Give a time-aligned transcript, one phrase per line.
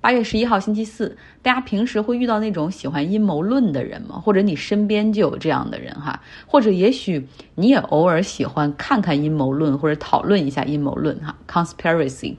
[0.00, 4.22] 八月十一号星期四，大家平时会遇到那种喜欢阴谋论的人吗？
[4.24, 6.22] 或者你身边就有这样的人哈？
[6.46, 12.36] 或者也许你也偶尔喜欢看看阴谋论，或者讨论一下阴谋论哈？Conspiracy，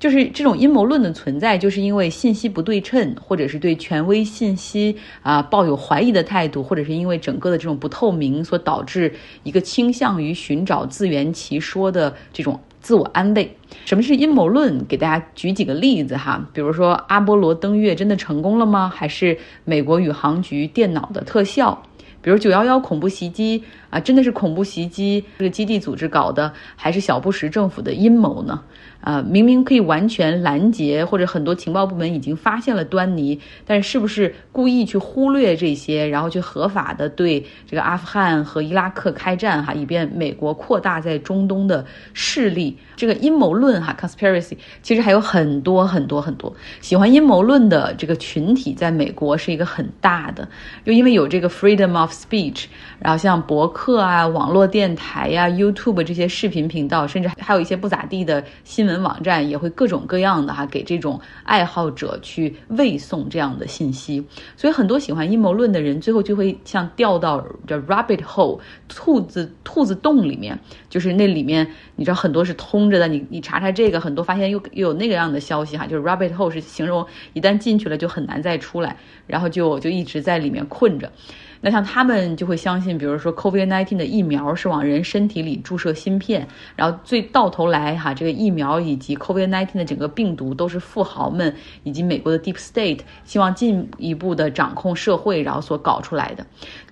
[0.00, 9.14] 就是这种阴谋论的存在，就是因为信息不对称，或者是对权威信息啊抱有怀疑的态度，或者是因为整个的这种不透明所导致
[9.44, 12.60] 一个倾向于寻找自圆其说的这种。
[12.86, 13.56] 自我安慰。
[13.84, 14.86] 什么是阴谋论？
[14.86, 18.88] 给大家举几个例子哈，比如说阿波罗登月真的成功了吗？
[18.88, 21.82] 还是美国宇航局电脑的特效？
[22.22, 25.24] 比如九幺幺恐怖袭击啊，真的是恐怖袭击？
[25.38, 28.62] 这个基地组织搞的，还是小布什政府的阴谋呢？
[29.06, 42.76] 啊，明明可以完全拦截，或者很多情报部门已经发现了端倪，但是是不是故意去忽略这些，然后去合法的对这个阿富汗和伊拉克开战哈，以便美国扩大在中东的势力？
[42.96, 50.48] 这个阴谋论哈，conspiracy，其实还有很多很多很多喜欢阴谋论的这个群体，在美国是一个很大的，
[50.84, 52.64] 就因为有这个 freedom of speech，
[52.98, 58.95] 然后像博客啊、网络电台呀、YouTube 这些视频频道，甚至还有一些不咋地的新闻。
[59.02, 64.24] 网站也会各种各样的哈，给这种爱好者去喂送这样的信息，
[64.56, 70.58] 所以很多喜欢阴谋论的人，最后就会像掉到这 rabbit hole 兔子兔子洞里面，
[70.88, 81.10] 就是那里面你知道很多是通着的，你你查查这个，很多发现又又有那个样的消息哈，就是 rabbit hole 是形容一旦进去了就很难再出来，然后就就一直在里面困着。
[81.60, 96.46] 那像他们就会相信，比如说 COVID-19 的疫苗是往人身体里注射芯片，然后最到头来哈，这个疫苗以及 COVID-19 的整个病毒都是富豪们以及美国的 Deep State 希望进一步的掌控社会，然后所搞出来的。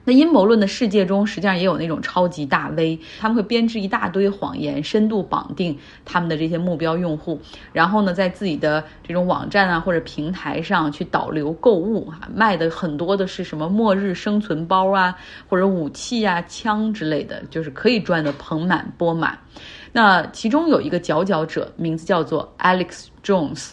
[0.04, 7.40] 那阴谋论的世界中，实际上也有那种超级大 V，他们会编织一大堆谎言，深度绑定他们的这些目标用户，
[7.72, 15.16] 然后呢，在自己的这种网站啊或者平台上去导流购物啊，卖的很多的是什么末日生存包啊，
[15.48, 19.38] 或者武器啊、枪之类的，就是可以赚的盆满钵满。
[19.90, 23.70] 那其中有一个佼佼者，名字叫做 Alex Jones。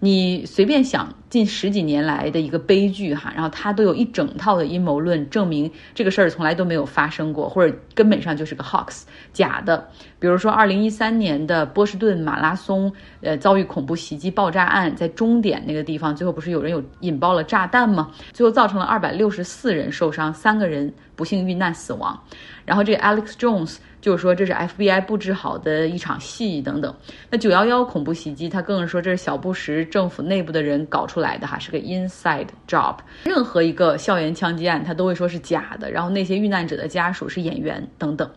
[0.00, 9.02] 你随便想，近十几年来的一个悲剧哈，然后他都有一整套的阴谋论证明这个事儿从来都没有发生过，或者根本上就是个 hoax
[9.32, 9.86] 假的。
[10.18, 18.10] 比如说，二零一三年的波士顿马拉松，呃，遭遇恐怖袭击爆炸案，在终点那个地方，最后不是有人有引爆了炸弹吗？
[18.32, 22.18] 最后造成了二百六十四人受伤，三个人不幸遇难死亡。
[22.64, 23.76] 然后这个 Alex Jones。
[24.00, 26.94] 就是说这是 FBI 布置好的一场戏等等。
[27.28, 32.96] 那九幺幺恐怖袭击，他更是说这是小布什政府内部的人搞出出来的哈，是个 inside job。
[33.24, 35.90] 任何一个校园枪击案，他都会说是假的。
[35.90, 38.30] 然后那些遇难者的家属是演员等等。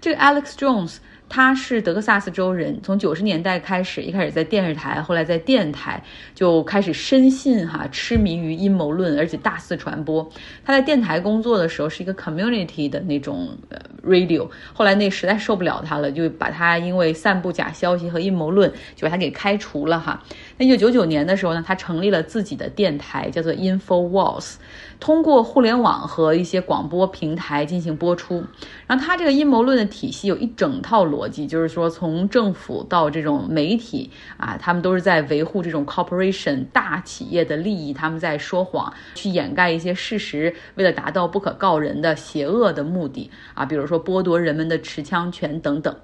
[0.00, 0.98] 这个 Alex Jones。
[1.32, 6.02] 他是德克萨斯州人，从九十年代开始，一开始在电视台，后来在电台
[6.34, 10.28] 就开始深信哈，痴迷于阴谋论，而且大肆传播。
[10.64, 13.56] 他在电台工作的时候是一个 community 的那种
[14.04, 20.20] radio，后来那实在受不了他了，就把他因为散布假消息和阴谋论，就把他给开除了哈。
[20.60, 24.56] 一九九九年的时候呢，他成立了自己的电台，叫做 Info Walls。
[25.00, 28.44] 通过互联网和一些广播平台进行播出，
[28.86, 45.96] 然后他这个阴谋论的体系有一整套逻辑，就是说从政府到这种媒体啊，他们都是在维护这种 corporation 大企业的利益，他们在说谎，去掩盖一些事实，为了达到不可告人的邪恶的目的啊，比如说剥夺人们的持枪权等等。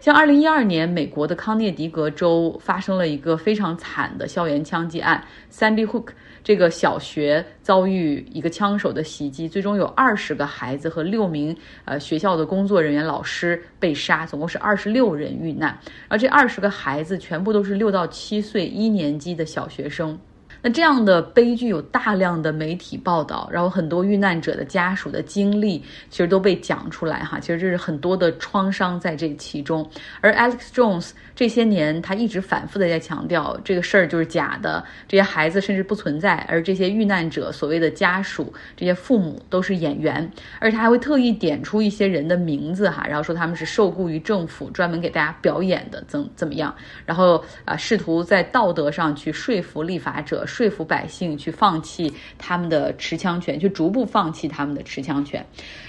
[0.00, 6.10] 像二零一二年，美国的康涅狄格州发生了一个非常惨的校园枪击案，Sandy Hook。
[6.44, 11.54] 这个小学遭遇一个枪手的袭击，最终有二十个孩子和六名
[11.84, 15.78] 呃学校的工作人员、老师被杀，总共是二十六人遇难。
[16.06, 20.18] 而这二十个孩子全部都是六到七岁一年级的小学生。
[20.60, 25.78] 那这样的悲剧有大量的媒体报道，然后很多遇难者的家属的经历
[26.10, 27.38] 其实都被讲出来哈。
[27.38, 29.88] 其实这是很多的创伤在这其中。
[30.20, 40.28] 而 Alex Jones 这些年他一直反复的在强调这个事儿就是假的，这些孩子甚至不存在，而这些遇难者所谓的家属、这些父母都是演员，
[40.58, 46.74] 而他还会特意点出一些人的名字哈，然后说他们是受雇于政府，专门给大家表演的，怎怎么样？
[47.06, 50.44] 然后啊，试图在道德上去说服立法者。
[50.48, 55.44] 说服百姓去放弃他们的持枪权，去逐步放弃他们的持枪权。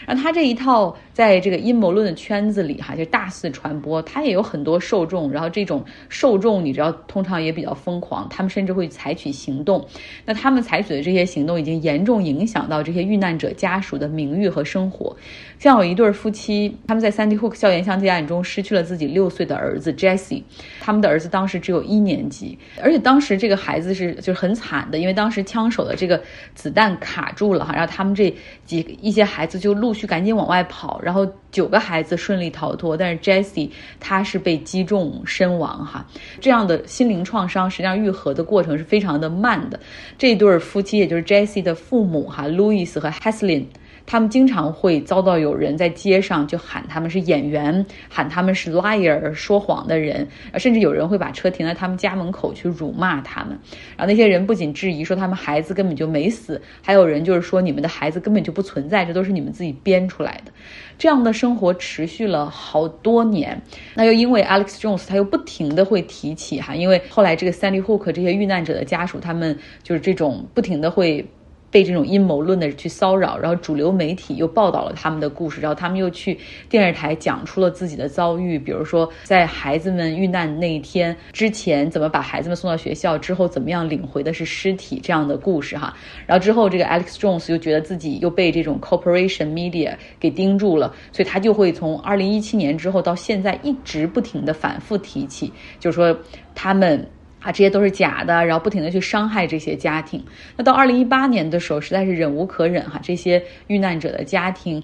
[0.05, 5.31] 然后他这一套在这个阴谋论的圈子里哈，就大肆传播，他也有很多受众。
[5.31, 9.87] 然后这种受众，你知道，通常也比较疯狂，他们甚至会采取行动。
[10.25, 15.15] 那他们采取的这些行动，已经严重影响到这些遇难者家属的名誉和生活。
[15.57, 20.41] 像有一对夫妻，他们在 Sandy Hook 校园枪击案中失去了自己六岁的儿子 Jesse，
[20.79, 26.19] 他们的儿子当时只有一年级，而且当时这个孩子是就是很很惨的，因为当时枪手的这个
[26.55, 28.33] 子弹卡住了哈，然后他们这
[28.65, 33.69] 几一些孩子就陆续赶紧往外跑，然后九个孩子顺利逃脱，但是 Jesse
[33.99, 36.03] 他是被击中身亡哈，
[36.41, 39.79] 这样的心灵创伤实际上愈合的过程是非常的慢的。
[40.17, 43.65] 这对夫妻也就是 Jesse 的父母哈，Louis 和 Haslin。
[44.09, 50.27] 他们经常会遭到有人在街上就喊他们是演员，喊他们是 liar 说谎的人，
[50.57, 53.51] 甚至有人会把车停在他们家门口去辱骂他们。
[53.95, 60.51] 然后那些人不仅质疑说他们孩子根本就没死，还有人就是说你们的孩子根本就不存在，这都是你们自己编出来的。
[60.97, 63.61] 这样的生活持续了好多年。
[63.93, 71.23] 那又因为 Alex Jones 他又不停的会提起哈，因为后来这个 Sandy Hook 这些遇难者的家属，他们就是这种不停的会。
[71.71, 76.37] 被这种阴谋论的去骚扰，然后主流媒体又报道了他们的故事，然后他们又去
[76.67, 85.95] 电视台讲出了自己的遭遇，比如说在孩子们遇难那一天之前怎么把孩子们送到学校，之后怎么样领回的是尸体这样的故事哈。
[86.25, 96.17] 然后之后这个 Alex Jones 又觉得自己又被这种 corporation media 给盯住了，所以他就会从二零一七年之后到现在一直不停的反复提起，就是说
[96.55, 97.07] 他们。
[97.41, 100.23] 啊，这些都是假的，然后不停的去伤害这些家庭。
[100.57, 104.83] 那到二零一八年的时候，实在是忍无可忍哈，这些遇难者的家庭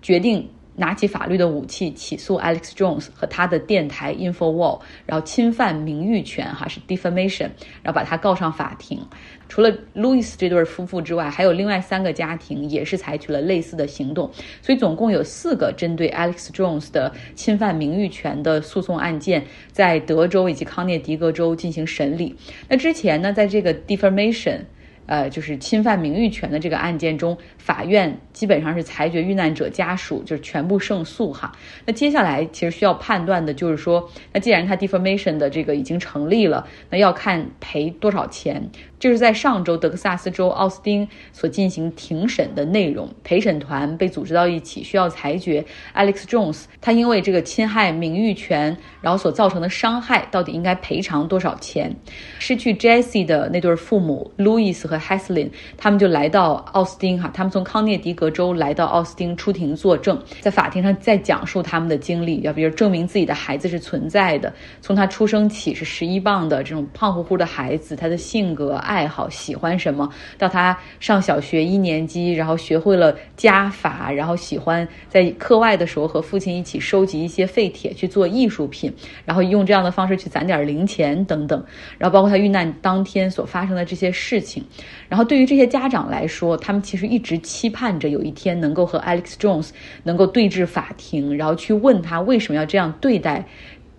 [0.00, 0.48] 决定。
[0.74, 7.50] 拿起法律的武器起诉 Alex Jones 和他的电台 InfoWall，然后侵犯名誉权，哈是 defamation，
[7.82, 9.00] 然后把他告上法庭。
[9.48, 14.30] 除了 Louis 这对夫妇之外，还有另外三个家庭也是采取了类似的行动。
[14.62, 22.34] 所以总共有四个针对 Alex Jones 的侵犯名誉权的诉讼案件，在德州以及康涅狄格州进行审理。
[22.68, 24.60] 那之前呢，在这个 defamation。
[25.06, 31.52] 呃，就是侵犯名誉权的这个案件中，法院基本上是裁决遇难者家属就是全部胜诉哈。
[31.84, 38.70] 那接下来其实需要判断的就是说，那既然他 defamation 的这个已经成立了，那要看赔多少钱。
[39.02, 51.92] 这是在上周德克萨斯州奥斯汀所进行庭审的内容，陪审团被组织到一起，需要裁决 Alex Jones 他因为这个侵害名誉权，然后所造成的伤害到底应该赔偿多少钱？
[52.38, 68.80] 失去 Jesse 的那对父母 Louis 和 Haslin，他们就来到奥斯汀哈，他们从康涅狄格州来到奥斯汀出庭作证，在法庭上再讲述他们的经历，要比如证明自己的孩子是存在的，从他出生起是十一磅的这种胖乎乎的孩子，他的性格。
[68.92, 70.06] 爱好喜欢什么？
[70.36, 78.92] 到他上小学一年级，然后学会了加法，然后喜欢在课外的时候和父亲一起收集一些废铁去做艺术品，
[79.24, 81.64] 然后用这样的方式去攒点零钱等等。
[81.96, 84.62] 然后包括他遇难当天所发生的这些事情。
[85.08, 89.70] 然后对于这些家长来说，他们其实一直期盼着有一天能够和 Alex Jones
[90.02, 93.46] 能够对峙法庭，然后去问他为什么要这样对待。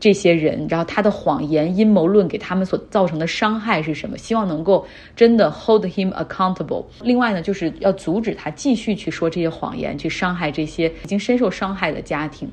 [0.03, 4.17] 这些人，然后他的谎言、阴谋论给他们所造成的伤害是什么？
[4.17, 4.85] 希望能够
[5.15, 6.83] 真的 hold him accountable。
[7.01, 12.50] 另外呢，就是要阻止他继续去说这些谎言，去伤害这些已经深受伤害的家庭。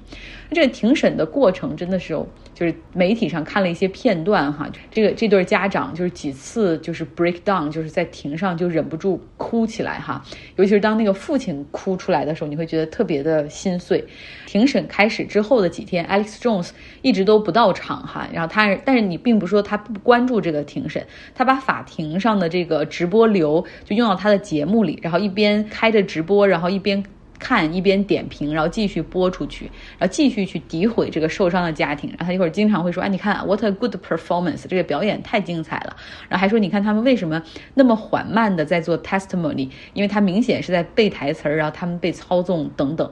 [0.53, 2.15] 这个庭审的过程真的是，
[2.55, 10.25] 就是媒体上看了一些片段哈，这个这对家长就是几次就是 break down，就是在庭上就忍不住哭起来哈，
[10.55, 14.05] 尤其是当那个父亲哭出来的时候，你会觉得特别的心碎。
[14.47, 16.71] 庭审开始之后的几天，Alex Jones
[17.03, 21.05] 一直都不到场哈，然后他但是你并不说他不关注这个庭审，
[21.35, 27.03] 他把法庭上的这个直播流就用到他的节目里，然后一边开着直播，然后一边。
[27.41, 29.65] 看一边点评，然后继续播出去，
[29.99, 32.11] 然后继续去诋毁这个受伤的家庭。
[32.11, 35.97] 然后他一会儿经常会说：“哎，你看，what a good performance，这个表演太精彩了。”
[36.29, 37.43] 然后还说：“你看他们为什么
[37.75, 39.71] 那么缓慢的在做 testimony？
[39.95, 43.11] 因为他明显是在背台词儿，然后他们被操纵等等。”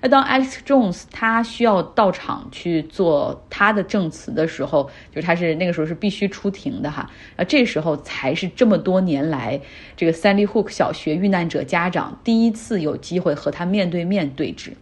[0.00, 7.10] 那当 Alex Jones 他需要到场去做他的证词的时候，就是他是那个时候是必须出庭的哈。
[7.36, 9.60] 啊，这时候才是这么多年来
[9.96, 14.72] 这个 Sandy Hook 小学遇难者家长第一次有机会和他面对面对质。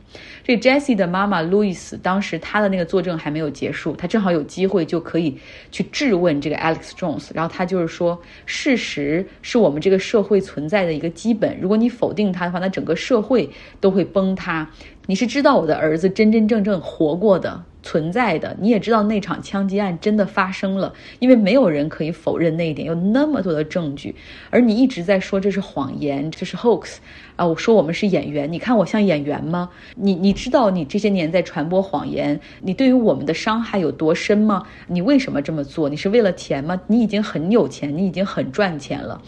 [0.44, 5.36] 这 Jesse 的妈妈 Louis 当时她的那个作证还没有结束，她正好有机会就可以
[5.70, 7.30] 去质问这个 Alex Jones。
[7.34, 13.50] 然后他就是说，事实是我们这个社会存在的一个基本，如果你否定它的话，那整个社会
[13.80, 14.70] 都会崩塌。
[15.06, 17.64] 你是知道我的儿子真真正正活过的。
[17.86, 24.12] 存在的，你也知道那场枪击案真的发生了，因为没有人可以否认那一点，有那么多的证据，
[24.50, 26.96] 而你一直在说这是谎言，这是 hoax
[27.36, 27.46] 啊！
[27.46, 29.70] 我说我们是演员，你看我像演员吗？
[29.94, 34.64] 你你知道你这些年在传播谎言，你对于我们的伤害有多深吗？
[34.88, 35.88] 你为什么这么做？
[35.88, 36.80] 你是为了钱吗？
[36.88, 39.22] 你已经很有钱，你已经很赚钱了。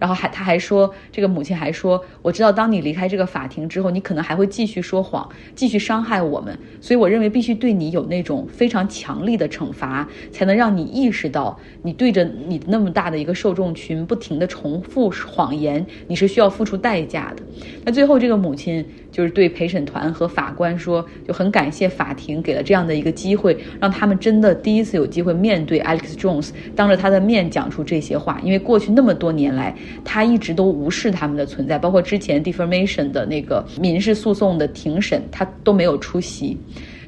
[0.00, 17.42] 然后还他还说，这个母亲还说，我知道当你离开这个法庭之后，你可能还会继续说谎，继续伤害我们，所以我认为必须对你有那种非常强力的惩罚，才能让你意识到，你对着你那么大的一个受众群不停的重复谎言，你是需要付出代价的。
[17.84, 29.76] 那最后这个母亲就是对陪审团和法官说，就很感谢法庭给了这样的一个机会，让他们真的第一次有机会面对 Alex Jones，当着他的面讲出这些话，因为过去那么多年来。
[30.04, 36.56] 他一直都无视他们的存在，包括之前 defamation 的那个民事诉讼的庭审，他都没有出席。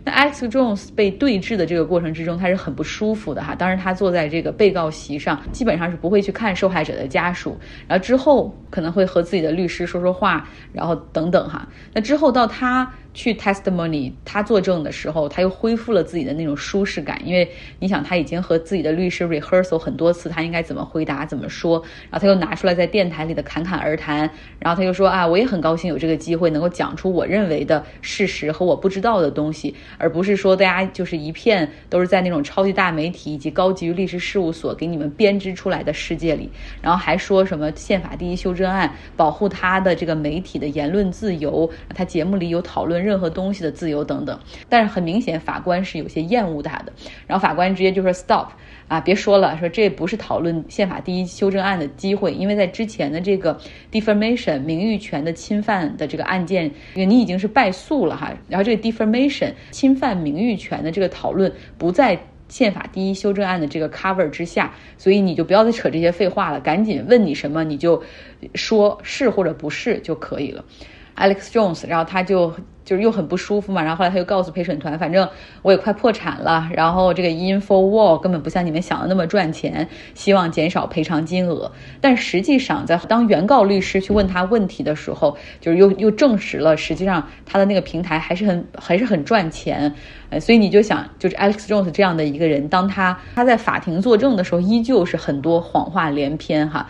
[0.05, 3.55] 那 Alex Jones 被对峙的这个过程之中，他是很不舒服的哈。
[3.55, 11.69] 当时他坐在这个被告席上，基本上是不会去看受害者的家属，然后之后可能会和自己的律师说说话，然后等等哈。
[11.95, 12.93] 那之后到他。
[13.14, 17.47] 去 testimony，他作证的时候，他又恢复了自己的那种舒适感，因为
[17.78, 36.49] 你想他已经和自己的律师 rehearsal 很多次，他应该怎么回答，怎么说，然后他又拿出来在电台里的侃侃而谈，然后他又说啊，我也很高兴有这个机会能够讲出我认为的事实和我不知道的东西，而不是说大家就是一片都是在那种超级大媒体以及高级律师事务所给你们编织出来的世界里，
[36.81, 43.01] 然后还说什么宪法第一修正案保护他的这个媒体的言论自由，他节目里有讨论。
[43.02, 46.92] 任何东西的自由等等，但是很明显，法官是有些厌恶他的。
[47.26, 48.49] 然后法官直接就说：“Stop
[48.88, 53.59] 啊，别说了，说这不是讨论宪法第一修正案的机会，因为在之前的这个
[53.90, 58.32] defamation 名誉权的侵犯的这个案件，你已经是败诉了哈。
[58.49, 62.18] 然后这个 defamation 侵犯名誉权的这个讨论不在
[62.49, 68.02] 宪法第一修正案的这个 cover 之下，所以你就不要再扯这些废话了，赶紧问你什么你就
[68.54, 70.62] 说是或者不是就可以了。”
[71.16, 72.52] Alex Jones，然后他就
[72.85, 75.28] 就是又很不舒服嘛，然后后来他又告诉陪审团，反正
[75.62, 81.71] 我也快破产了，然后这个 InfoWall 根本不像你们想的那么赚钱，希望减少赔偿金额。
[82.00, 89.95] 但实际上，在当原告律师去问他问题的时候，就是又又证实了，实际上他的那个平台还是很还是很赚钱。
[90.31, 96.88] 呃，所以你就想，就是 Alex Jones 这样的一个人，当他他在法庭作证的时候，依旧是很多谎话连篇哈。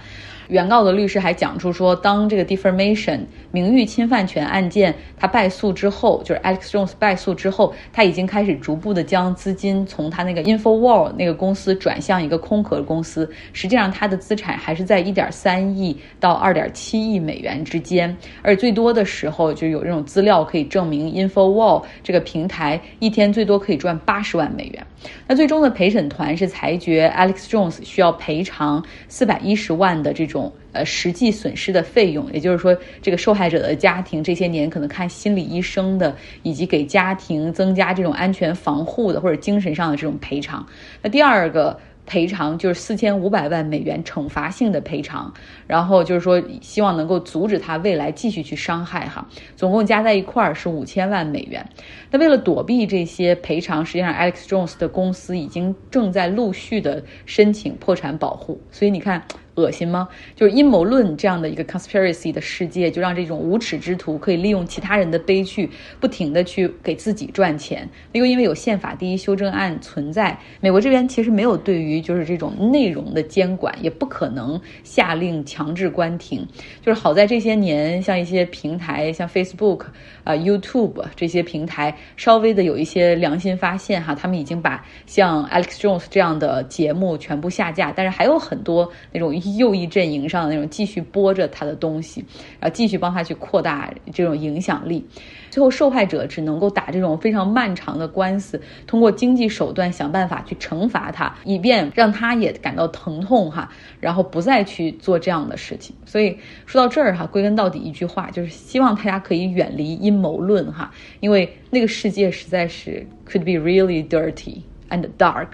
[0.49, 3.21] 原告的律师还讲出说，当这个 defamation
[3.51, 13.31] 名誉侵犯权案件他败诉之后，就是 Alex Jones 败诉之后，他已经开始逐步的将资金从他那个 InfoWall 那个公司转向一个空壳公司。
[13.53, 18.17] 实际上，他的资产还是在一点三亿到二点七亿美元之间。
[18.43, 24.87] 而最多的时候，就有这种资料可以证明 InfoWall 这个平台一天最多可以赚八十万美元。
[25.27, 30.53] 那最终的陪审团是裁决 Alex Jones 需要赔偿四百一十万的这种种。
[30.73, 40.67] 呃，实际损失的费用，也就是说，这个受害者的家庭这些年可能看心理医生的，以及给家庭增加这种安全防护的，或者精神上的这种赔偿。
[41.03, 41.79] 那第二个。
[42.05, 45.33] 赔偿就是四千五百万美元惩罚性的赔偿，
[45.69, 49.25] 然后就是说希望能够阻止他未来继续去伤害哈，
[49.55, 51.65] 总共加在一块儿是五千万美元。
[52.11, 58.61] 那为了躲避这些赔偿，实际上 Alex Jones 的公司已经正在陆续的申请破产保护。
[58.73, 59.23] 所以你看，
[59.55, 60.09] 恶心吗？
[60.35, 65.69] 就是阴谋论这样的一个 conspiracy 的世界，就让这种无耻之徒可以利用其他人的悲剧，
[66.01, 67.89] 不停的去给自己赚钱。
[68.13, 76.47] 又因为有宪法第一修正案存在，美国这边其实没有对于就是这种内容的监管，也不可能下令强制关停。
[76.81, 79.83] 就是好在这些年，像一些平台，像 Facebook
[80.25, 92.25] 啊、YouTube 这些平台，稍微的有一些良心发现哈，他们已经把像 Alex Jones 这样的节目全部下架，但是还有很多那种右翼阵营上的那种继续播着他的东西，
[92.61, 95.05] 然后继续帮他去扩大这种影响力。
[95.51, 103.71] 最后，受害者只能够打这种非常漫长的官司，通过经济手段想办法去惩罚他，以便让他也感到疼痛哈，
[104.01, 105.95] 然后不再去做这样的事情。
[106.07, 106.35] 所以
[106.65, 115.49] 说到这儿哈，归根到底一句话，就是希望大家可以远离阴谋论哈，因为那个世界实在是 could be really dirty and dark，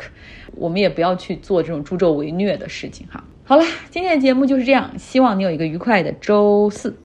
[0.55, 3.25] 我们也不要去做这种助纣为虐的事情哈。
[3.49, 6.95] 好了，今天的节目就是这样，希望你有一个愉快的周四。